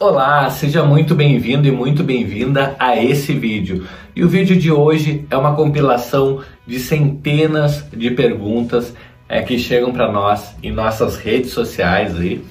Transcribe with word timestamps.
Olá, 0.00 0.48
seja 0.48 0.84
muito 0.84 1.12
bem-vindo 1.12 1.66
e 1.66 1.72
muito 1.72 2.04
bem-vinda 2.04 2.76
a 2.78 2.94
esse 2.94 3.32
vídeo. 3.32 3.84
E 4.14 4.22
o 4.22 4.28
vídeo 4.28 4.56
de 4.56 4.70
hoje 4.70 5.26
é 5.28 5.36
uma 5.36 5.56
compilação 5.56 6.40
de 6.64 6.78
centenas 6.78 7.84
de 7.90 8.08
perguntas 8.12 8.94
é, 9.28 9.42
que 9.42 9.58
chegam 9.58 9.92
para 9.92 10.12
nós 10.12 10.54
em 10.62 10.70
nossas 10.70 11.16
redes 11.16 11.50
sociais 11.50 12.16
aí, 12.16 12.44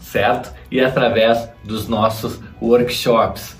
certo? 0.00 0.54
E 0.70 0.80
através 0.80 1.48
dos 1.64 1.88
nossos 1.88 2.38
workshops. 2.62 3.56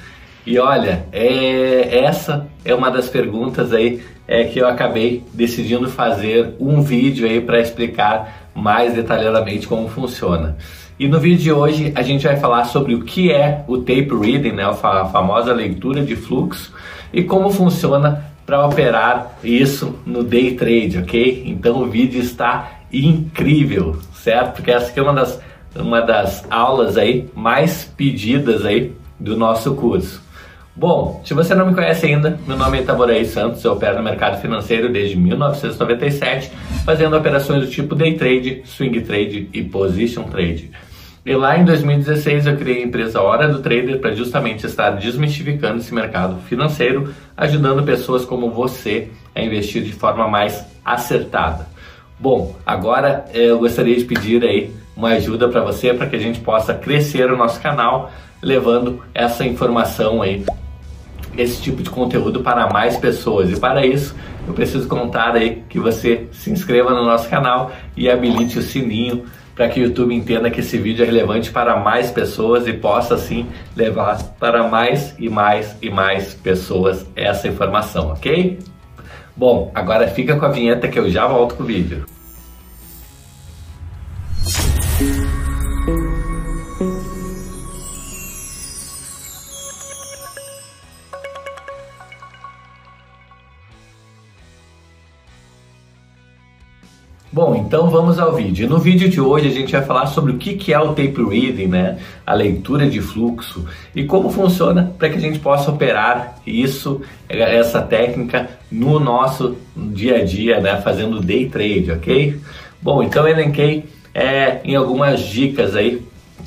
E 0.46 0.57
olha, 0.61 1.05
é, 1.11 2.05
essa 2.05 2.46
é 2.64 2.73
uma 2.73 2.89
das 2.89 3.09
perguntas 3.09 3.73
aí 3.73 4.01
é, 4.29 4.45
que 4.45 4.61
eu 4.61 4.69
acabei 4.69 5.25
decidindo 5.35 5.91
fazer 5.91 6.55
um 6.61 6.82
vídeo 6.82 7.27
aí 7.27 7.41
para 7.41 7.59
explicar 7.59 8.48
mais 8.55 8.95
detalhadamente 8.95 9.66
como 9.66 9.89
funciona. 9.89 10.57
E 10.97 11.09
no 11.09 11.19
vídeo 11.19 11.43
de 11.43 11.53
hoje 11.53 11.93
a 11.97 12.03
gente 12.03 12.25
vai 12.25 12.37
falar 12.37 12.65
sobre 12.67 12.95
o 12.95 13.03
que 13.03 13.33
é 13.33 13.65
o 13.67 13.79
tape 13.79 14.11
reading, 14.15 14.53
né, 14.53 14.65
a 14.65 15.05
famosa 15.07 15.53
leitura 15.53 16.05
de 16.05 16.14
fluxo, 16.14 16.73
e 17.13 17.25
como 17.25 17.51
funciona 17.51 18.25
para 18.46 18.64
operar 18.64 19.37
isso 19.43 19.99
no 20.07 20.23
day 20.23 20.54
trade, 20.54 20.99
ok? 20.99 21.43
Então 21.46 21.82
o 21.82 21.87
vídeo 21.87 22.21
está 22.21 22.81
incrível, 22.93 23.99
certo? 24.13 24.57
Porque 24.57 24.71
essa 24.71 24.91
aqui 24.91 25.01
é 25.01 25.03
uma 25.03 25.15
das, 25.15 25.41
uma 25.75 26.01
das 26.01 26.45
aulas 26.49 26.96
aí 26.96 27.29
mais 27.35 27.85
pedidas 27.96 28.65
aí 28.65 28.93
do 29.18 29.37
nosso 29.37 29.75
curso. 29.75 30.23
Bom, 30.76 31.23
se 31.25 31.35
você 31.35 31.54
não 31.54 31.67
me 31.67 31.75
conhece 31.75 32.06
ainda, 32.06 32.39
meu 32.47 32.56
nome 32.56 32.79
é 32.79 32.83
Itaboraí 32.83 33.25
Santos, 33.25 33.65
eu 33.65 33.73
opero 33.73 33.97
no 33.97 34.03
mercado 34.03 34.41
financeiro 34.41 34.92
desde 34.92 35.17
1997, 35.17 36.51
fazendo 36.84 37.17
operações 37.17 37.65
do 37.65 37.70
tipo 37.70 37.95
day 37.95 38.15
trade, 38.15 38.62
swing 38.65 39.01
trade 39.01 39.48
e 39.53 39.62
position 39.62 40.25
trade. 40.25 40.73
E 41.25 41.34
lá 41.34 41.56
em 41.56 41.64
2016 41.64 42.47
eu 42.47 42.56
criei 42.56 42.83
a 42.83 42.87
empresa 42.87 43.23
Hora 43.23 43.48
do 43.48 43.62
Trader 43.62 43.98
para 43.98 44.15
justamente 44.15 44.67
estar 44.67 44.91
desmistificando 44.91 45.78
esse 45.78 45.95
mercado 45.95 46.37
financeiro, 46.42 47.15
ajudando 47.35 47.83
pessoas 47.83 48.27
como 48.27 48.51
você 48.51 49.09
a 49.35 49.41
investir 49.41 49.83
de 49.83 49.93
forma 49.93 50.29
mais 50.29 50.67
acertada. 50.85 51.67
Bom, 52.21 52.55
agora 52.67 53.25
eh, 53.33 53.51
eu 53.51 53.59
gostaria 53.59 53.97
de 53.97 54.05
pedir 54.05 54.45
aí 54.45 54.71
uma 54.95 55.11
ajuda 55.11 55.48
para 55.48 55.63
você 55.63 55.95
para 55.95 56.07
que 56.07 56.15
a 56.15 56.21
gente 56.21 56.41
possa 56.41 56.75
crescer 56.75 57.33
o 57.33 57.37
nosso 57.39 57.59
canal, 57.59 58.13
levando 58.43 59.03
essa 59.15 59.47
informação 59.47 60.20
aí 60.20 60.45
esse 61.37 61.61
tipo 61.61 61.83
de 61.83 61.91
conteúdo 61.91 62.41
para 62.41 62.69
mais 62.69 62.97
pessoas. 62.97 63.51
E 63.51 63.59
para 63.59 63.85
isso, 63.85 64.15
eu 64.47 64.55
preciso 64.55 64.89
contar 64.89 65.34
aí 65.34 65.62
que 65.69 65.78
você 65.78 66.27
se 66.33 66.50
inscreva 66.50 66.91
no 66.91 67.05
nosso 67.05 67.28
canal 67.28 67.73
e 67.97 68.11
habilite 68.11 68.59
o 68.59 68.62
sininho 68.62 69.25
para 69.55 69.69
que 69.69 69.81
o 69.81 69.84
YouTube 69.84 70.14
entenda 70.14 70.51
que 70.51 70.61
esse 70.61 70.77
vídeo 70.77 71.03
é 71.03 71.06
relevante 71.06 71.51
para 71.51 71.77
mais 71.77 72.11
pessoas 72.11 72.67
e 72.67 72.73
possa 72.73 73.14
assim 73.14 73.47
levar 73.77 74.23
para 74.39 74.69
mais 74.69 75.14
e 75.19 75.28
mais 75.28 75.77
e 75.81 75.91
mais 75.91 76.34
pessoas 76.34 77.06
essa 77.14 77.47
informação, 77.47 78.09
ok? 78.09 78.59
Bom, 79.36 79.70
agora 79.75 80.09
fica 80.09 80.36
com 80.36 80.45
a 80.45 80.48
vinheta 80.48 80.89
que 80.89 80.98
eu 80.98 81.08
já 81.08 81.27
volto 81.27 81.55
com 81.55 81.62
o 81.62 81.67
vídeo. 81.67 82.05
Bom, 97.35 97.57
então 97.57 97.91
vamos 97.91 98.21
ao 98.21 98.33
vídeo. 98.33 98.69
No 98.69 98.79
vídeo 98.79 99.09
de 99.09 99.21
hoje 99.21 99.49
a 99.49 99.51
gente 99.51 99.73
vai 99.73 99.83
falar 99.83 100.07
sobre 100.07 100.31
o 100.31 100.39
que 100.39 100.73
é 100.73 100.79
o 100.79 100.91
tape 100.91 101.21
reading, 101.21 101.67
né? 101.67 101.99
A 102.25 102.33
leitura 102.33 102.89
de 102.89 103.01
fluxo 103.01 103.67
e 103.93 104.05
como 104.05 104.31
funciona 104.31 104.95
para 104.97 105.09
que 105.09 105.17
a 105.17 105.21
gente 105.21 105.41
possa 105.41 105.73
operar 105.73 106.37
isso, 106.47 107.03
essa 107.29 107.83
técnica 107.83 108.49
no 108.71 109.01
nosso 109.01 109.57
dia 109.77 110.19
a 110.19 110.25
dia, 110.25 110.61
né? 110.61 110.81
Fazendo 110.81 111.20
day 111.20 111.48
trade, 111.48 111.91
ok? 111.91 112.39
Bom, 112.81 113.03
então 113.03 113.27
eu 113.27 113.37
elenquei 113.37 113.85
é, 114.14 114.61
em 114.63 114.77
algumas 114.77 115.19
dicas 115.19 115.75
aí, 115.75 116.01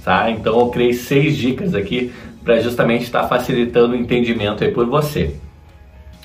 tá? 0.05 0.31
Então 0.31 0.57
eu 0.57 0.67
criei 0.67 0.93
seis 0.93 1.35
dicas 1.35 1.75
aqui 1.75 2.13
para 2.45 2.61
justamente 2.61 3.03
estar 3.03 3.27
facilitando 3.27 3.93
o 3.93 3.97
entendimento 3.97 4.63
aí 4.63 4.71
por 4.71 4.85
você. 4.85 5.35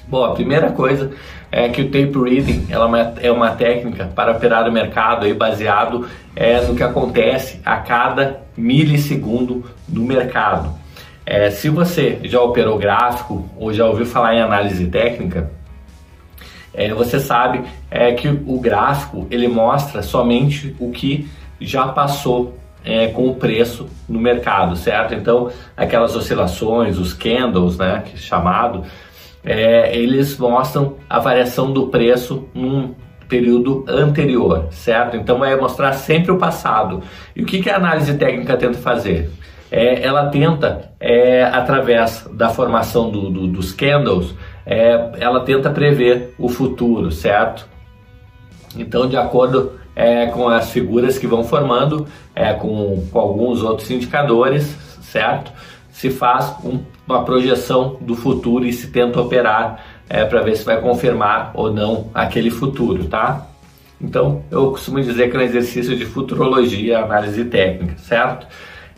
Bom, 0.06 0.24
a 0.24 0.34
primeira 0.34 0.70
coisa 0.70 1.10
é 1.52 1.68
que 1.68 1.82
o 1.82 1.84
tape 1.84 2.18
reading 2.18 2.66
ela 2.70 3.14
é 3.20 3.30
uma 3.30 3.50
técnica 3.50 4.10
para 4.14 4.32
operar 4.32 4.66
o 4.66 4.72
mercado 4.72 5.26
aí 5.26 5.34
baseado 5.34 6.08
é, 6.34 6.62
no 6.62 6.74
que 6.74 6.82
acontece 6.82 7.60
a 7.62 7.76
cada 7.76 8.40
milissegundo 8.56 9.62
no 9.86 10.02
mercado. 10.02 10.72
É, 11.26 11.50
se 11.50 11.68
você 11.68 12.18
já 12.24 12.40
operou 12.40 12.78
gráfico 12.78 13.48
ou 13.56 13.72
já 13.72 13.86
ouviu 13.86 14.06
falar 14.06 14.34
em 14.34 14.40
análise 14.40 14.86
técnica, 14.86 15.50
é, 16.72 16.92
você 16.94 17.20
sabe 17.20 17.62
é, 17.90 18.12
que 18.12 18.28
o 18.28 18.58
gráfico 18.58 19.26
ele 19.30 19.46
mostra 19.46 20.02
somente 20.02 20.74
o 20.80 20.90
que 20.90 21.28
já 21.60 21.86
passou 21.88 22.58
é, 22.82 23.08
com 23.08 23.28
o 23.28 23.34
preço 23.34 23.88
no 24.08 24.18
mercado, 24.18 24.74
certo? 24.74 25.14
Então, 25.14 25.50
aquelas 25.76 26.16
oscilações, 26.16 26.98
os 26.98 27.12
candles, 27.12 27.76
né, 27.76 28.02
que 28.06 28.14
é 28.14 28.18
chamado, 28.18 28.84
é, 29.44 29.96
eles 29.96 30.38
mostram 30.38 30.96
a 31.08 31.18
variação 31.18 31.72
do 31.72 31.88
preço 31.88 32.48
num 32.54 32.94
período 33.28 33.84
anterior, 33.88 34.68
certo? 34.70 35.16
Então 35.16 35.38
vai 35.38 35.56
mostrar 35.56 35.92
sempre 35.94 36.30
o 36.30 36.38
passado. 36.38 37.02
E 37.34 37.42
o 37.42 37.46
que, 37.46 37.62
que 37.62 37.70
a 37.70 37.76
análise 37.76 38.14
técnica 38.18 38.56
tenta 38.56 38.78
fazer? 38.78 39.30
É, 39.70 40.06
ela 40.06 40.26
tenta, 40.26 40.92
é, 41.00 41.44
através 41.44 42.28
da 42.30 42.50
formação 42.50 43.10
do, 43.10 43.30
do, 43.30 43.46
dos 43.46 43.72
candles, 43.72 44.34
é, 44.66 45.12
ela 45.18 45.40
tenta 45.40 45.70
prever 45.70 46.34
o 46.38 46.48
futuro, 46.48 47.10
certo? 47.10 47.66
Então, 48.76 49.08
de 49.08 49.16
acordo 49.16 49.80
é, 49.96 50.26
com 50.26 50.48
as 50.48 50.70
figuras 50.70 51.18
que 51.18 51.26
vão 51.26 51.42
formando, 51.42 52.06
é, 52.34 52.52
com, 52.52 53.06
com 53.10 53.18
alguns 53.18 53.62
outros 53.62 53.90
indicadores, 53.90 54.76
certo? 55.00 55.52
Se 56.02 56.10
faz 56.10 56.56
um 56.64 56.80
uma 57.06 57.24
projeção 57.24 57.96
do 58.00 58.16
futuro 58.16 58.66
e 58.66 58.72
se 58.72 58.88
tenta 58.88 59.20
operar 59.20 59.84
é, 60.08 60.24
para 60.24 60.42
ver 60.42 60.56
se 60.56 60.64
vai 60.64 60.80
confirmar 60.80 61.52
ou 61.54 61.72
não 61.72 62.10
aquele 62.12 62.50
futuro, 62.50 63.04
tá? 63.04 63.46
Então, 64.00 64.42
eu 64.50 64.70
costumo 64.70 65.00
dizer 65.00 65.30
que 65.30 65.36
é 65.36 65.38
um 65.38 65.42
exercício 65.42 65.96
de 65.96 66.04
futurologia, 66.04 67.04
análise 67.04 67.44
técnica, 67.44 67.96
certo? 67.98 68.46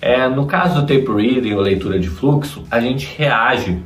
É, 0.00 0.26
no 0.28 0.47
caso 0.47 0.81
do 0.81 0.87
tape 0.87 1.06
reading 1.06 1.53
ou 1.53 1.60
leitura 1.60 1.98
de 1.98 2.09
fluxo, 2.09 2.64
a 2.70 2.81
gente 2.81 3.14
reage 3.19 3.82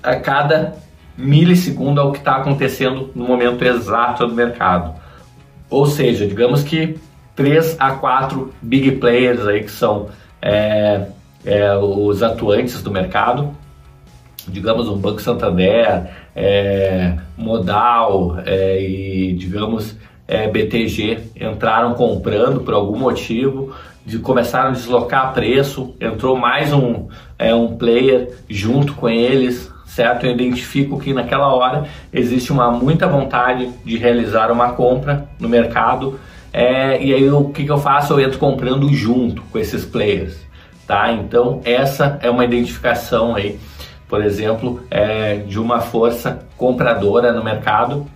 a 0.00 0.14
cada 0.16 0.76
milissegundo 1.16 2.00
ao 2.00 2.12
que 2.12 2.18
está 2.18 2.36
acontecendo 2.36 3.10
no 3.12 3.26
momento 3.26 3.64
exato 3.64 4.24
do 4.24 4.34
mercado. 4.34 4.94
Ou 5.68 5.86
seja, 5.86 6.26
digamos 6.26 6.62
que 6.62 6.96
3 7.34 7.76
a 7.78 7.92
4 7.92 8.52
big 8.62 8.92
players 8.92 9.46
aí 9.46 9.64
que 9.64 9.70
são 9.70 10.08
é, 10.40 11.06
é, 11.44 11.76
os 11.76 12.22
atuantes 12.22 12.82
do 12.82 12.90
mercado, 12.90 13.50
digamos 14.48 14.88
um 14.88 14.96
Banco 14.96 15.20
Santander, 15.20 16.08
é, 16.34 17.16
Modal 17.36 18.38
é, 18.44 18.80
e 18.80 19.32
digamos 19.34 19.96
é, 20.28 20.48
BTG 20.48 21.18
entraram 21.40 21.94
comprando 21.94 22.60
por 22.60 22.74
algum 22.74 22.98
motivo, 22.98 23.74
de 24.04 24.18
começaram 24.18 24.70
a 24.70 24.72
deslocar 24.72 25.32
preço, 25.34 25.94
entrou 26.00 26.36
mais 26.36 26.72
um, 26.72 27.08
é, 27.38 27.54
um 27.54 27.76
player 27.76 28.32
junto 28.48 28.94
com 28.94 29.08
eles, 29.08 29.70
certo? 29.84 30.26
Eu 30.26 30.32
identifico 30.32 30.98
que 30.98 31.12
naquela 31.12 31.52
hora 31.52 31.86
existe 32.12 32.52
uma 32.52 32.70
muita 32.70 33.08
vontade 33.08 33.68
de 33.84 33.96
realizar 33.96 34.52
uma 34.52 34.72
compra 34.72 35.28
no 35.40 35.48
mercado 35.48 36.20
é, 36.52 37.02
e 37.02 37.12
aí 37.12 37.28
o 37.28 37.50
que, 37.50 37.64
que 37.64 37.70
eu 37.70 37.76
faço? 37.76 38.14
Eu 38.14 38.20
entro 38.20 38.38
comprando 38.38 38.88
junto 38.94 39.42
com 39.42 39.58
esses 39.58 39.84
players 39.84 40.45
tá? 40.86 41.12
Então 41.12 41.60
essa 41.64 42.18
é 42.22 42.30
uma 42.30 42.44
identificação 42.44 43.34
aí, 43.34 43.58
por 44.08 44.22
exemplo, 44.22 44.82
é, 44.90 45.36
de 45.36 45.58
uma 45.58 45.80
força 45.80 46.46
compradora 46.56 47.32
no 47.32 47.42
mercado 47.42 48.06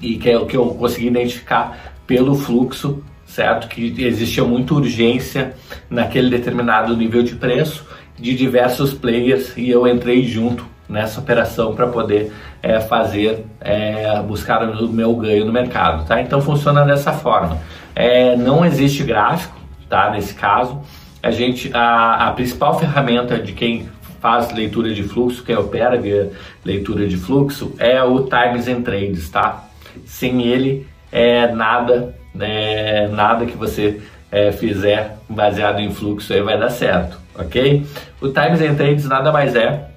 e 0.00 0.16
que 0.16 0.30
é 0.30 0.38
o 0.38 0.46
que 0.46 0.56
eu 0.56 0.66
consegui 0.74 1.06
identificar 1.06 1.94
pelo 2.06 2.34
fluxo, 2.34 3.02
certo? 3.24 3.68
Que 3.68 3.94
existia 4.04 4.44
muita 4.44 4.74
urgência 4.74 5.54
naquele 5.88 6.30
determinado 6.30 6.96
nível 6.96 7.22
de 7.22 7.34
preço 7.34 7.86
de 8.18 8.34
diversos 8.34 8.94
players 8.94 9.56
e 9.56 9.70
eu 9.70 9.86
entrei 9.86 10.24
junto 10.24 10.66
nessa 10.88 11.20
operação 11.20 11.74
para 11.74 11.86
poder 11.86 12.32
é, 12.62 12.80
fazer, 12.80 13.44
é, 13.60 14.20
buscar 14.22 14.62
o 14.62 14.88
meu 14.88 15.14
ganho 15.16 15.44
no 15.44 15.52
mercado, 15.52 16.06
tá? 16.06 16.20
Então 16.20 16.40
funciona 16.40 16.84
dessa 16.84 17.12
forma. 17.12 17.58
É, 17.94 18.36
não 18.36 18.64
existe 18.64 19.02
gráfico, 19.02 19.56
tá? 19.88 20.10
Nesse 20.10 20.34
caso, 20.34 20.80
a 21.26 21.30
gente 21.32 21.70
a, 21.74 22.28
a 22.28 22.30
principal 22.32 22.78
ferramenta 22.78 23.36
de 23.36 23.52
quem 23.52 23.88
faz 24.20 24.52
leitura 24.52 24.94
de 24.94 25.02
fluxo, 25.02 25.42
quem 25.42 25.56
opera 25.56 25.96
via 25.96 26.30
leitura 26.64 27.06
de 27.06 27.16
fluxo, 27.16 27.74
é 27.78 28.02
o 28.02 28.28
Times 28.28 28.68
and 28.68 28.82
Trades, 28.82 29.28
tá? 29.28 29.64
Sem 30.04 30.42
ele, 30.42 30.86
é 31.10 31.48
nada, 31.48 32.14
é, 32.38 33.08
nada 33.08 33.44
que 33.44 33.56
você 33.56 34.00
é, 34.30 34.52
fizer 34.52 35.16
baseado 35.28 35.80
em 35.80 35.92
fluxo 35.92 36.32
aí 36.32 36.42
vai 36.42 36.56
dar 36.58 36.70
certo, 36.70 37.18
ok? 37.36 37.84
O 38.20 38.28
Times 38.28 38.60
and 38.60 38.74
Trades 38.76 39.04
nada 39.06 39.32
mais 39.32 39.56
é 39.56 39.88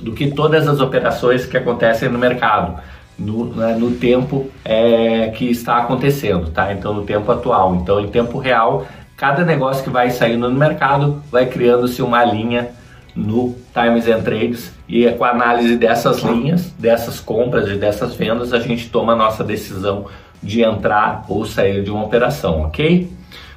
do 0.00 0.12
que 0.12 0.30
todas 0.30 0.68
as 0.68 0.80
operações 0.80 1.46
que 1.46 1.56
acontecem 1.56 2.08
no 2.08 2.18
mercado, 2.18 2.80
no, 3.18 3.46
né, 3.46 3.74
no 3.74 3.92
tempo 3.92 4.48
é, 4.64 5.28
que 5.28 5.50
está 5.50 5.78
acontecendo, 5.78 6.50
tá? 6.50 6.72
Então, 6.72 6.94
no 6.94 7.04
tempo 7.04 7.30
atual. 7.30 7.74
Então, 7.76 8.00
em 8.00 8.08
tempo 8.08 8.38
real, 8.38 8.86
cada 9.16 9.44
negócio 9.44 9.84
que 9.84 9.90
vai 9.90 10.10
saindo 10.10 10.48
no 10.48 10.58
mercado 10.58 11.22
vai 11.30 11.46
criando-se 11.46 12.02
uma 12.02 12.24
linha 12.24 12.70
no 13.14 13.54
Times 13.72 14.08
and 14.08 14.22
Trades 14.22 14.72
e 14.88 15.06
é 15.06 15.12
com 15.12 15.24
a 15.24 15.30
análise 15.30 15.76
dessas 15.76 16.18
linhas, 16.22 16.70
dessas 16.78 17.20
compras 17.20 17.68
e 17.68 17.76
dessas 17.76 18.14
vendas, 18.16 18.52
a 18.52 18.58
gente 18.58 18.90
toma 18.90 19.12
a 19.12 19.16
nossa 19.16 19.44
decisão 19.44 20.06
de 20.42 20.62
entrar 20.62 21.24
ou 21.28 21.46
sair 21.46 21.82
de 21.82 21.90
uma 21.90 22.04
operação, 22.04 22.62
ok? 22.62 23.10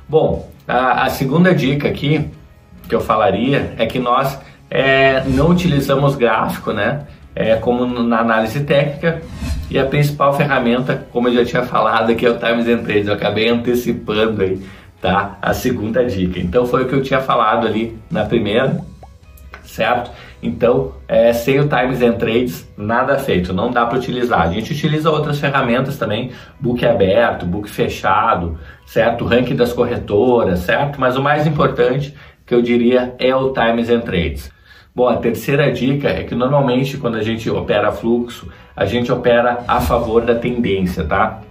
Bom, 0.07 0.49
a, 0.67 1.03
a 1.03 1.09
segunda 1.09 1.53
dica 1.53 1.87
aqui 1.87 2.29
que 2.87 2.95
eu 2.95 3.01
falaria 3.01 3.73
é 3.77 3.85
que 3.85 3.99
nós 3.99 4.39
é, 4.69 5.23
não 5.25 5.49
utilizamos 5.49 6.15
gráfico, 6.15 6.71
né? 6.71 7.01
É, 7.35 7.55
como 7.55 7.85
na 7.85 8.19
análise 8.19 8.61
técnica 8.61 9.21
e 9.69 9.77
a 9.77 9.85
principal 9.85 10.33
ferramenta, 10.35 11.05
como 11.11 11.27
eu 11.27 11.35
já 11.35 11.45
tinha 11.45 11.63
falado, 11.63 12.11
aqui 12.11 12.25
é 12.25 12.31
o 12.31 12.37
Times 12.37 12.67
and 12.67 12.83
Trades. 12.83 13.07
Eu 13.07 13.13
acabei 13.13 13.47
antecipando 13.47 14.41
aí, 14.41 14.59
tá? 15.01 15.37
A 15.41 15.53
segunda 15.53 16.05
dica. 16.05 16.39
Então 16.39 16.65
foi 16.65 16.83
o 16.83 16.87
que 16.87 16.93
eu 16.93 17.01
tinha 17.01 17.19
falado 17.19 17.67
ali 17.67 17.97
na 18.09 18.25
primeira, 18.25 18.81
certo? 19.63 20.11
Então, 20.41 20.93
é, 21.07 21.33
sem 21.33 21.59
o 21.59 21.67
Times 21.67 22.01
and 22.01 22.13
Trades, 22.13 22.71
nada 22.77 23.17
feito, 23.17 23.53
não 23.53 23.71
dá 23.71 23.85
para 23.85 23.97
utilizar. 23.97 24.41
A 24.41 24.51
gente 24.51 24.71
utiliza 24.71 25.09
outras 25.09 25.39
ferramentas 25.39 25.97
também, 25.97 26.31
book 26.59 26.85
aberto, 26.85 27.45
book 27.45 27.69
fechado, 27.69 28.57
certo? 28.85 29.25
Ranking 29.25 29.55
das 29.55 29.73
corretoras, 29.73 30.59
certo? 30.59 31.01
Mas 31.01 31.15
o 31.17 31.23
mais 31.23 31.47
importante 31.47 32.13
que 32.45 32.53
eu 32.53 32.61
diria 32.61 33.15
é 33.17 33.35
o 33.35 33.51
Times 33.51 33.89
and 33.89 34.01
Trades. 34.01 34.51
Bom, 34.95 35.07
a 35.07 35.17
terceira 35.17 35.71
dica 35.71 36.07
é 36.07 36.23
que 36.23 36.33
normalmente 36.33 36.97
quando 36.97 37.17
a 37.17 37.23
gente 37.23 37.49
opera 37.49 37.91
fluxo, 37.91 38.47
a 38.75 38.85
gente 38.85 39.11
opera 39.11 39.63
a 39.67 39.81
favor 39.81 40.23
da 40.23 40.35
tendência, 40.35 41.03
tá? 41.03 41.41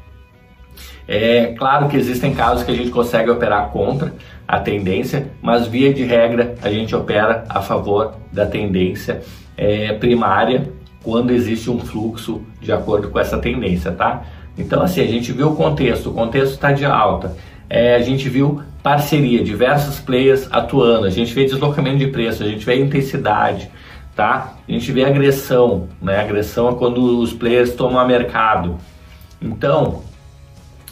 É 1.09 1.55
claro 1.57 1.89
que 1.89 1.97
existem 1.97 2.35
casos 2.35 2.65
que 2.65 2.71
a 2.71 2.75
gente 2.75 2.91
consegue 2.91 3.31
operar 3.31 3.69
contra 3.71 4.13
a 4.47 4.61
tendência, 4.61 5.29
mas 5.43 5.67
via 5.67 5.93
de 5.93 6.05
regra 6.05 6.55
a 6.63 6.71
gente 6.71 6.95
opera 6.95 7.45
a 7.49 7.61
favor 7.61 8.15
da 8.33 8.47
tendência 8.47 9.23
é, 9.57 9.93
primária 9.95 10.69
quando 11.03 11.31
existe 11.31 11.71
um 11.71 11.79
fluxo 11.79 12.43
de 12.61 12.73
acordo 12.73 13.09
com 13.11 13.19
essa 13.19 13.39
tendência, 13.39 13.93
tá? 13.93 14.25
Então 14.59 14.83
assim, 14.83 15.01
a 15.01 15.07
gente 15.07 15.33
viu 15.33 15.49
o 15.49 15.57
contexto, 15.57 16.11
o 16.11 16.13
contexto 16.13 16.55
está 16.55 16.73
de 16.73 16.85
alta, 16.85 17.37
é, 17.69 17.95
a 17.95 18.01
gente 18.01 18.29
viu 18.29 18.63
parceria, 18.83 19.43
diversos 19.43 19.99
players 19.99 20.49
atuando, 20.53 21.07
a 21.07 21.11
gente 21.11 21.35
vê 21.35 21.45
deslocamento 21.45 21.99
de 21.99 22.07
preço, 22.07 22.43
a 22.43 22.47
gente 22.47 22.65
vê 22.65 22.81
intensidade, 22.81 23.69
tá? 24.15 24.55
A 24.69 24.73
gente 24.73 24.91
vê 24.93 25.05
agressão, 25.05 25.89
né? 26.01 26.21
Agressão 26.21 26.71
é 26.71 26.75
quando 26.75 27.21
os 27.21 27.33
players 27.33 27.75
tomam 27.75 27.99
a 27.99 28.05
mercado. 28.05 28.79
Então, 29.43 30.03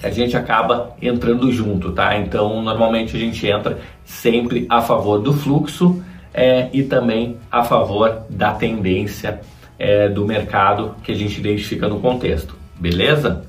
a 0.05 0.11
gente 0.11 0.37
acaba 0.37 0.95
entrando 1.01 1.51
junto, 1.51 1.91
tá? 1.93 2.19
Então, 2.19 2.63
normalmente 2.63 3.17
a 3.17 3.19
gente 3.19 3.47
entra 3.47 3.79
sempre 4.05 4.67
a 4.69 4.83
favor 4.83 5.19
do 5.19 5.33
fluxo 5.33 6.03
é, 6.33 6.69
e 6.75 6.83
também 6.83 7.39
a 7.51 7.65
favor 7.65 8.23
da 8.29 8.53
tendência 8.53 9.41
é, 9.79 10.09
do 10.09 10.27
mercado 10.27 10.95
que 11.03 11.11
a 11.11 11.15
gente 11.15 11.41
identifica 11.41 11.89
no 11.89 12.01
contexto, 12.01 12.55
beleza? 12.79 13.47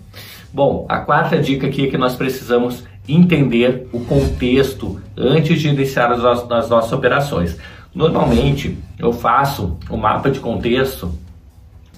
Bom, 0.53 0.85
a 0.87 0.99
quarta 0.99 1.37
dica 1.37 1.67
aqui 1.67 1.87
é 1.87 1.89
que 1.89 1.97
nós 1.97 2.15
precisamos 2.15 2.85
entender 3.07 3.89
o 3.91 3.99
contexto 4.05 5.01
antes 5.17 5.59
de 5.59 5.67
iniciar 5.67 6.09
as, 6.09 6.23
as 6.23 6.69
nossas 6.69 6.93
operações. 6.93 7.57
Normalmente 7.93 8.77
eu 8.97 9.11
faço 9.11 9.77
o 9.89 9.95
um 9.95 9.97
mapa 9.97 10.31
de 10.31 10.39
contexto 10.39 11.13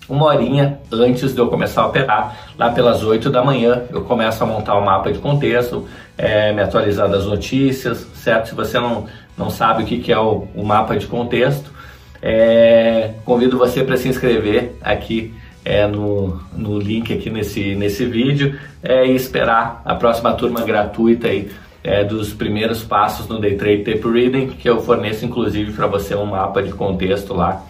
uma 0.09 0.25
horinha 0.25 0.79
antes 0.91 1.33
de 1.33 1.39
eu 1.39 1.47
começar 1.47 1.81
a 1.81 1.87
operar, 1.87 2.49
lá 2.57 2.71
pelas 2.71 3.03
8 3.03 3.29
da 3.29 3.43
manhã 3.43 3.83
eu 3.91 4.03
começo 4.03 4.43
a 4.43 4.47
montar 4.47 4.75
o 4.75 4.81
um 4.81 4.85
mapa 4.85 5.11
de 5.11 5.19
contexto, 5.19 5.87
é, 6.17 6.53
me 6.53 6.61
atualizar 6.61 7.09
das 7.09 7.25
notícias, 7.25 8.07
certo? 8.15 8.49
Se 8.49 8.55
você 8.55 8.79
não, 8.79 9.05
não 9.37 9.49
sabe 9.49 9.83
o 9.83 9.85
que, 9.85 9.99
que 9.99 10.11
é 10.11 10.19
o, 10.19 10.47
o 10.55 10.63
mapa 10.63 10.95
de 10.95 11.07
contexto, 11.07 11.71
é, 12.21 13.11
convido 13.25 13.57
você 13.57 13.83
para 13.83 13.97
se 13.97 14.07
inscrever 14.07 14.75
aqui 14.81 15.33
é, 15.63 15.85
no, 15.85 16.39
no 16.55 16.79
link 16.79 17.13
aqui 17.13 17.29
nesse, 17.29 17.75
nesse 17.75 18.05
vídeo 18.05 18.57
é, 18.81 19.05
e 19.05 19.15
esperar 19.15 19.81
a 19.83 19.95
próxima 19.95 20.33
turma 20.33 20.61
gratuita 20.63 21.27
aí, 21.27 21.49
é, 21.83 22.03
dos 22.03 22.33
primeiros 22.33 22.83
passos 22.83 23.27
no 23.27 23.39
Day 23.39 23.55
Trade 23.55 23.83
Tape 23.83 24.07
Reading, 24.09 24.47
que 24.47 24.69
eu 24.69 24.81
forneço 24.81 25.25
inclusive 25.25 25.73
para 25.73 25.87
você 25.87 26.15
um 26.15 26.25
mapa 26.25 26.63
de 26.63 26.71
contexto 26.71 27.33
lá. 27.33 27.61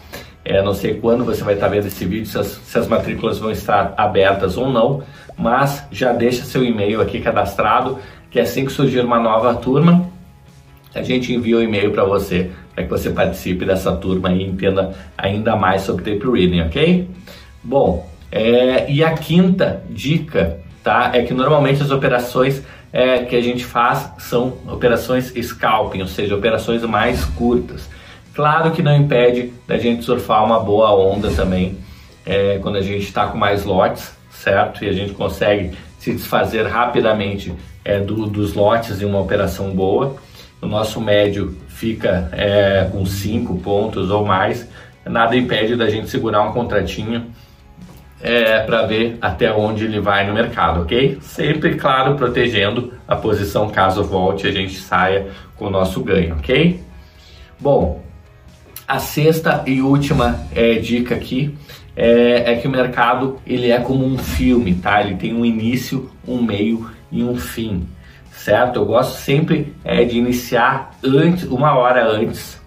É, 0.49 0.61
não 0.61 0.73
sei 0.73 0.94
quando 0.94 1.25
você 1.25 1.44
vai 1.44 1.55
estar 1.55 1.67
vendo 1.67 1.88
esse 1.88 2.05
vídeo, 2.05 2.25
se 2.25 2.39
as, 2.39 2.47
se 2.47 2.77
as 2.77 2.88
matrículas 2.88 3.38
vão 3.38 3.51
estar 3.51 3.94
abertas 3.97 4.55
ou 4.55 4.69
não, 4.69 5.03
mas 5.38 5.85
já 5.91 6.13
deixa 6.13 6.45
seu 6.45 6.63
e-mail 6.63 7.01
aqui 7.01 7.19
cadastrado, 7.19 7.99
que 8.31 8.39
assim 8.39 8.63
que 8.63 8.71
surgir 8.71 9.01
uma 9.01 9.19
nova 9.19 9.53
turma, 9.55 10.09
a 10.95 11.01
gente 11.01 11.33
envia 11.33 11.57
o 11.57 11.59
um 11.59 11.63
e-mail 11.63 11.91
para 11.91 12.05
você, 12.05 12.49
para 12.73 12.85
que 12.85 12.89
você 12.89 13.09
participe 13.09 13.65
dessa 13.65 13.94
turma 13.97 14.31
e 14.31 14.41
entenda 14.41 14.95
ainda 15.17 15.53
mais 15.57 15.81
sobre 15.81 16.05
tape 16.05 16.25
reading, 16.31 16.61
ok? 16.61 17.09
Bom, 17.61 18.09
é, 18.31 18.89
e 18.89 19.03
a 19.03 19.15
quinta 19.15 19.83
dica, 19.89 20.61
tá? 20.81 21.11
É 21.13 21.23
que 21.23 21.33
normalmente 21.33 21.83
as 21.83 21.91
operações 21.91 22.63
é, 22.94 23.19
que 23.25 23.35
a 23.35 23.41
gente 23.41 23.65
faz 23.65 24.13
são 24.19 24.59
operações 24.65 25.33
scalping, 25.44 25.99
ou 25.99 26.07
seja, 26.07 26.33
operações 26.33 26.81
mais 26.83 27.25
curtas. 27.25 27.96
Claro 28.37 28.69
que 28.69 28.83
não 28.83 28.95
impede 28.95 29.51
da 29.65 29.79
gente 29.79 30.05
surfar 30.05 30.45
uma 30.45 30.59
boa 30.59 30.93
onda 30.93 31.31
também 31.31 31.75
é, 32.23 32.59
quando 32.59 32.75
a 32.75 32.83
gente 32.83 33.01
está 33.01 33.25
com 33.25 33.35
mais 33.35 33.65
lotes, 33.65 34.15
certo? 34.29 34.85
E 34.85 34.87
a 34.87 34.93
gente 34.93 35.13
consegue 35.13 35.75
se 35.97 36.13
desfazer 36.13 36.67
rapidamente 36.67 37.51
é, 37.83 37.99
do, 37.99 38.27
dos 38.27 38.53
lotes 38.53 39.01
em 39.01 39.05
uma 39.05 39.19
operação 39.19 39.71
boa. 39.71 40.17
O 40.61 40.67
nosso 40.67 41.01
médio 41.01 41.57
fica 41.67 42.29
é, 42.31 42.87
com 42.91 43.03
5 43.07 43.57
pontos 43.57 44.11
ou 44.11 44.23
mais. 44.23 44.69
Nada 45.03 45.35
impede 45.35 45.75
da 45.75 45.89
gente 45.89 46.07
segurar 46.07 46.43
um 46.43 46.51
contratinho 46.51 47.25
é, 48.21 48.59
para 48.59 48.85
ver 48.85 49.17
até 49.19 49.51
onde 49.51 49.85
ele 49.85 49.99
vai 49.99 50.27
no 50.27 50.35
mercado, 50.35 50.81
ok? 50.81 51.17
Sempre, 51.21 51.73
claro, 51.73 52.13
protegendo 52.13 52.93
a 53.07 53.15
posição 53.15 53.67
caso 53.71 54.03
volte 54.03 54.45
a 54.45 54.51
gente 54.51 54.75
saia 54.75 55.25
com 55.55 55.65
o 55.65 55.69
nosso 55.71 56.03
ganho, 56.03 56.35
ok? 56.35 56.79
Bom, 57.59 58.05
a 58.87 58.99
sexta 58.99 59.63
e 59.65 59.81
última 59.81 60.47
é, 60.56 60.75
dica 60.75 61.15
aqui 61.15 61.56
é, 61.95 62.53
é, 62.53 62.56
que 62.56 62.67
o 62.67 62.71
mercado 62.71 63.39
ele 63.45 63.71
é 63.71 63.79
como 63.79 64.06
um 64.06 64.17
filme, 64.17 64.75
tá? 64.75 65.01
Ele 65.01 65.15
tem 65.15 65.33
um 65.33 65.44
início, 65.44 66.09
um 66.27 66.41
meio 66.41 66.89
e 67.11 67.23
um 67.23 67.35
fim, 67.35 67.87
certo? 68.31 68.77
Eu 68.77 68.85
gosto 68.85 69.17
sempre 69.17 69.73
é, 69.83 70.06
de 70.06 70.17
iniciar 70.17 70.91
antes, 71.03 71.44
uma 71.44 71.75
hora 71.75 72.07
antes 72.07 72.57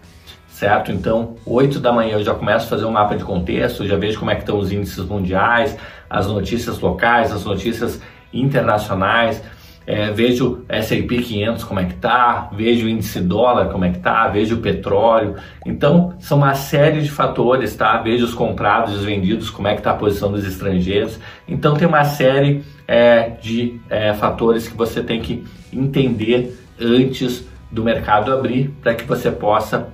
certo? 0.60 0.92
Então, 0.92 1.36
8 1.46 1.80
da 1.80 1.90
manhã 1.90 2.18
eu 2.18 2.22
já 2.22 2.34
começo 2.34 2.66
a 2.66 2.68
fazer 2.68 2.84
um 2.84 2.90
mapa 2.90 3.16
de 3.16 3.24
contexto, 3.24 3.86
já 3.86 3.96
vejo 3.96 4.18
como 4.18 4.30
é 4.30 4.34
que 4.34 4.42
estão 4.42 4.58
os 4.58 4.70
índices 4.70 5.02
mundiais, 5.06 5.74
as 6.08 6.26
notícias 6.26 6.78
locais, 6.80 7.32
as 7.32 7.44
notícias 7.46 7.98
internacionais, 8.30 9.42
é, 9.90 10.09
vejo 10.12 10.64
S&P 10.68 11.20
500 11.20 11.64
como 11.64 11.80
é 11.80 11.85
que 11.85 11.94
tá, 11.94 12.49
vejo 12.52 12.87
o 12.87 12.88
índice 12.88 13.20
dólar 13.20 13.70
como 13.70 13.85
é 13.85 13.90
que 13.90 13.99
tá, 13.99 14.28
vejo 14.28 14.54
o 14.54 14.59
petróleo. 14.61 15.35
Então, 15.66 16.14
são 16.20 16.38
uma 16.38 16.54
série 16.54 17.00
de 17.00 17.11
fatores, 17.11 17.75
tá? 17.75 17.99
Vejo 17.99 18.25
os 18.25 18.32
comprados 18.32 18.94
os 18.94 19.04
vendidos, 19.04 19.50
como 19.50 19.66
é 19.66 19.75
que 19.75 19.82
tá 19.82 19.90
a 19.90 19.94
posição 19.94 20.30
dos 20.30 20.47
estrangeiros. 20.47 21.18
Então, 21.49 21.75
tem 21.75 21.88
uma 21.88 22.04
série 22.04 22.62
é, 22.87 23.30
de 23.42 23.80
é, 23.90 24.14
fatores 24.14 24.68
que 24.68 24.76
você 24.76 25.02
tem 25.02 25.20
que 25.20 25.44
entender 25.73 26.56
antes 26.80 27.44
do 27.68 27.82
mercado 27.82 28.32
abrir 28.32 28.68
para 28.80 28.94
que 28.94 29.02
você 29.02 29.28
possa 29.28 29.88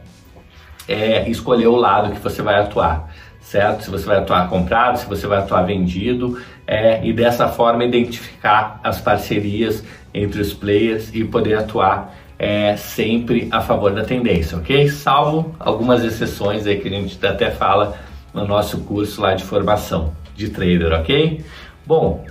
é, 0.87 1.27
escolher 1.31 1.69
o 1.69 1.77
lado 1.77 2.13
que 2.13 2.21
você 2.21 2.43
vai 2.43 2.57
atuar, 2.61 3.11
certo? 3.41 3.85
Se 3.85 3.91
você 3.91 4.05
vai 4.05 4.19
atuar 4.19 4.47
comprado, 4.51 4.99
se 4.99 5.07
você 5.07 5.27
vai 5.27 5.39
atuar 5.39 5.63
vendido, 5.63 6.39
é, 6.67 7.07
e 7.07 7.13
dessa 7.13 7.49
forma 7.49 7.85
identificar 7.85 8.81
as 8.83 9.01
parcerias 9.01 9.85
entre 10.13 10.41
os 10.41 10.53
players 10.53 11.15
e 11.15 11.25
poder 11.25 11.59
atuar 11.59 12.15
é, 12.39 12.77
sempre 12.77 13.49
a 13.51 13.61
favor 13.61 13.95
da 13.95 14.05
tendência, 14.05 14.59
ok? 14.59 14.89
Salvo 14.89 15.55
algumas 15.59 16.05
exceções 16.05 16.67
aí 16.67 16.79
que 16.79 16.89
a 16.89 16.91
gente 16.91 17.25
até 17.25 17.51
fala 17.51 17.97
no 18.35 18.47
nosso 18.47 18.79
curso 18.79 19.21
lá 19.23 19.35
de 19.35 19.45
formação 19.45 20.13
de 20.35 20.51
trader, 20.51 20.93
ok? 20.93 21.45
Bom, 21.87 22.25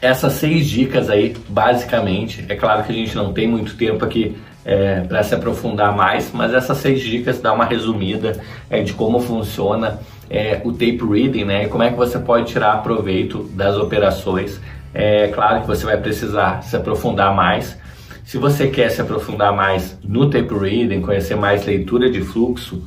essas 0.00 0.34
seis 0.34 0.68
dicas 0.68 1.08
aí, 1.08 1.34
basicamente, 1.48 2.44
é 2.48 2.54
claro 2.54 2.84
que 2.84 2.92
a 2.92 2.94
gente 2.94 3.16
não 3.16 3.32
tem 3.32 3.48
muito 3.48 3.76
tempo 3.76 4.04
aqui 4.04 4.36
é, 4.66 5.02
para 5.02 5.22
se 5.22 5.32
aprofundar 5.32 5.94
mais, 5.94 6.32
mas 6.34 6.52
essas 6.52 6.78
seis 6.78 7.00
dicas 7.00 7.40
dá 7.40 7.52
uma 7.52 7.64
resumida 7.64 8.40
é, 8.68 8.82
de 8.82 8.92
como 8.92 9.20
funciona 9.20 10.00
é, 10.28 10.60
o 10.64 10.72
tape 10.72 11.00
reading, 11.08 11.44
né? 11.44 11.64
E 11.64 11.68
como 11.68 11.84
é 11.84 11.90
que 11.90 11.96
você 11.96 12.18
pode 12.18 12.46
tirar 12.46 12.82
proveito 12.82 13.44
das 13.54 13.76
operações. 13.76 14.60
É 14.92 15.28
claro 15.28 15.60
que 15.60 15.68
você 15.68 15.84
vai 15.84 15.96
precisar 15.96 16.62
se 16.62 16.74
aprofundar 16.74 17.32
mais, 17.32 17.78
Se 18.24 18.38
você 18.38 18.66
quer 18.66 18.90
se 18.90 19.00
aprofundar 19.00 19.54
mais 19.54 19.96
no 20.02 20.28
tape 20.28 20.52
reading, 20.52 21.00
conhecer 21.00 21.36
mais 21.36 21.64
leitura 21.64 22.10
de 22.10 22.22
fluxo, 22.22 22.82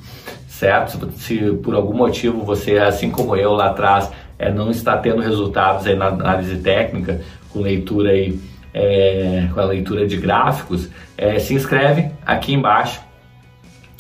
certo? 0.50 1.10
Se 1.16 1.38
por 1.64 1.74
algum 1.76 1.94
motivo 1.94 2.44
você, 2.44 2.78
assim 2.78 3.10
como 3.10 3.38
eu 3.38 3.54
lá 3.54 3.68
atrás, 3.68 4.12
é, 4.38 4.52
não 4.52 4.70
está 4.70 4.98
tendo 4.98 5.22
resultados 5.22 5.88
aí 5.88 5.96
na 5.96 6.08
análise 6.08 6.58
técnica 6.58 7.22
com 7.54 7.62
leitura 7.62 8.10
aí, 8.12 8.38
é, 8.74 9.48
com 9.54 9.60
a 9.60 9.66
leitura 9.66 10.08
de 10.08 10.18
gráficos, 10.18 10.90
é, 11.18 11.40
se 11.40 11.54
inscreve 11.54 12.12
aqui 12.26 12.54
embaixo. 12.54 13.02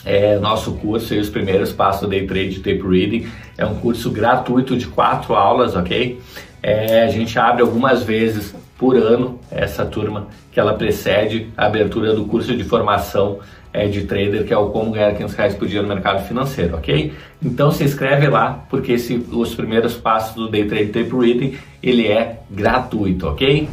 É, 0.05 0.39
nosso 0.39 0.73
curso 0.73 1.13
e 1.13 1.19
os 1.19 1.29
primeiros 1.29 1.73
passos 1.73 2.01
do 2.01 2.07
Day 2.07 2.25
Trade 2.25 2.59
Tape 2.59 2.81
Reading 2.81 3.27
é 3.57 3.65
um 3.65 3.75
curso 3.75 4.09
gratuito 4.09 4.77
de 4.77 4.87
quatro 4.87 5.35
aulas, 5.35 5.75
ok? 5.75 6.21
É, 6.63 7.03
a 7.03 7.09
gente 7.09 7.37
abre 7.37 7.61
algumas 7.61 8.03
vezes 8.03 8.55
por 8.77 8.95
ano 8.95 9.39
essa 9.51 9.85
turma 9.85 10.27
que 10.51 10.59
ela 10.59 10.73
precede 10.73 11.49
a 11.57 11.65
abertura 11.65 12.13
do 12.13 12.25
curso 12.25 12.55
de 12.55 12.63
formação 12.63 13.39
é, 13.71 13.87
de 13.87 14.03
trader, 14.05 14.45
que 14.45 14.53
é 14.53 14.57
o 14.57 14.69
Como 14.69 14.91
Ganhar 14.91 15.13
500 15.13 15.35
Reais 15.35 15.55
por 15.55 15.67
Dia 15.67 15.81
no 15.81 15.87
Mercado 15.87 16.25
Financeiro, 16.25 16.75
ok? 16.75 17.13
Então 17.43 17.71
se 17.71 17.83
inscreve 17.83 18.27
lá, 18.27 18.65
porque 18.69 18.93
esse, 18.93 19.15
os 19.31 19.53
primeiros 19.53 19.95
passos 19.95 20.35
do 20.35 20.49
Day 20.49 20.65
Trade 20.65 20.87
Tape 20.87 21.11
Reading, 21.15 21.57
ele 21.83 22.07
é 22.07 22.39
gratuito, 22.49 23.27
ok? 23.27 23.69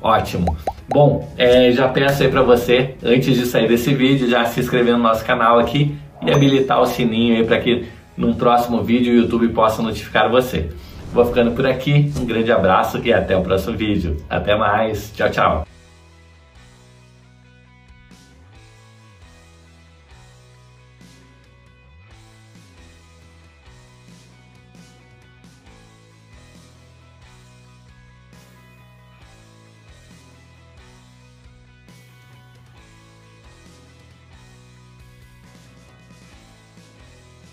Ótimo! 0.00 0.56
Bom, 0.88 1.28
é, 1.36 1.70
já 1.72 1.88
peço 1.88 2.22
aí 2.22 2.30
para 2.30 2.42
você, 2.42 2.94
antes 3.02 3.36
de 3.36 3.44
sair 3.44 3.68
desse 3.68 3.92
vídeo, 3.92 4.28
já 4.28 4.44
se 4.46 4.60
inscrever 4.60 4.96
no 4.96 5.02
nosso 5.02 5.24
canal 5.24 5.58
aqui 5.58 5.94
e 6.22 6.30
habilitar 6.30 6.80
o 6.80 6.86
sininho 6.86 7.36
aí 7.36 7.44
para 7.44 7.58
que 7.58 7.86
num 8.16 8.34
próximo 8.34 8.82
vídeo 8.82 9.12
o 9.12 9.16
YouTube 9.16 9.48
possa 9.48 9.82
notificar 9.82 10.30
você. 10.30 10.70
Vou 11.12 11.24
ficando 11.24 11.52
por 11.52 11.66
aqui, 11.66 12.12
um 12.18 12.24
grande 12.24 12.50
abraço 12.50 13.00
e 13.04 13.12
até 13.12 13.36
o 13.36 13.42
próximo 13.42 13.76
vídeo. 13.76 14.16
Até 14.28 14.56
mais, 14.56 15.12
tchau, 15.14 15.30
tchau! 15.30 15.67